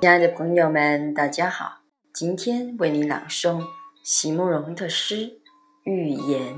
[0.00, 1.80] 亲爱的朋友们，大家好！
[2.14, 3.66] 今天为你朗诵
[4.04, 5.16] 席慕容的诗
[5.82, 6.54] 《寓言》。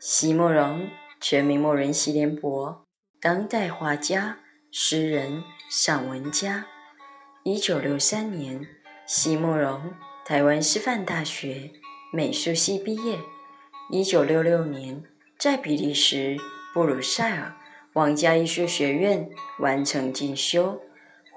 [0.00, 0.88] 席慕容，
[1.20, 2.84] 全名慕人席联博，
[3.20, 4.38] 当代画家、
[4.72, 6.66] 诗人、散文家。
[7.44, 8.66] 一九六三年，
[9.06, 9.92] 席慕容
[10.24, 11.70] 台湾师范大学
[12.12, 13.20] 美术系毕业。
[13.92, 15.04] 一九六六年，
[15.38, 16.36] 在比利时
[16.74, 17.54] 布鲁塞尔
[17.94, 20.80] 皇家艺术学院完成进修。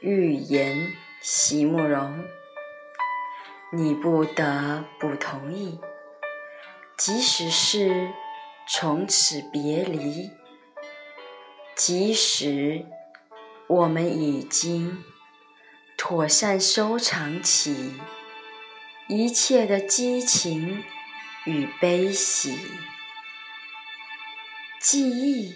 [0.00, 2.24] 寓言，席慕容。
[3.72, 5.80] 你不得不同意，
[6.96, 8.10] 即使是
[8.68, 10.30] 从此别离，
[11.74, 12.86] 即使
[13.66, 15.02] 我们已经
[15.96, 17.94] 妥善收藏起
[19.08, 20.84] 一切的激情
[21.44, 22.56] 与悲喜，
[24.80, 25.54] 记忆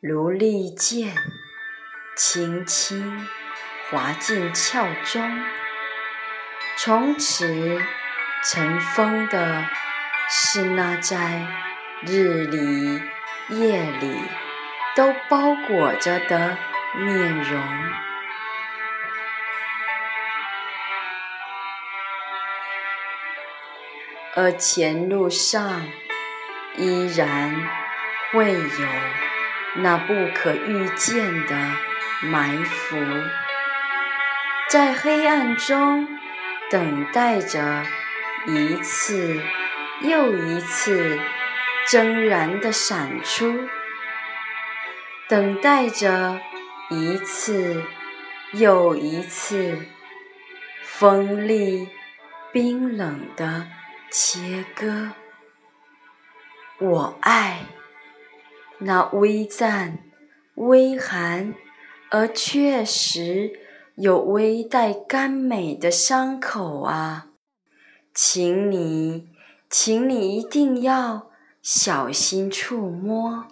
[0.00, 1.14] 如利剑，
[2.16, 3.26] 轻轻。
[3.90, 5.44] 滑进鞘中，
[6.76, 7.82] 从此
[8.44, 9.64] 尘封的
[10.28, 11.44] 是那在
[12.02, 13.02] 日里
[13.48, 14.16] 夜里
[14.94, 16.56] 都包裹着的
[16.94, 17.60] 面容，
[24.36, 25.82] 而前路上
[26.76, 27.68] 依然
[28.30, 28.88] 会有
[29.78, 31.56] 那不可预见的
[32.22, 32.96] 埋伏。
[34.70, 36.06] 在黑暗中
[36.70, 37.82] 等待着
[38.46, 39.42] 一次
[40.00, 41.18] 又一次
[41.88, 43.68] 铮然的闪出，
[45.28, 46.40] 等待着
[46.88, 47.82] 一次
[48.52, 49.76] 又一次
[50.84, 51.88] 锋利
[52.52, 53.66] 冰冷的
[54.08, 55.10] 切割。
[56.78, 57.64] 我爱
[58.78, 59.98] 那微赞、
[60.54, 61.54] 微寒
[62.12, 63.50] 而确实。
[64.00, 67.26] 有微带甘美的伤口啊，
[68.14, 69.28] 请你，
[69.68, 71.30] 请你一定要
[71.60, 73.46] 小心触摸。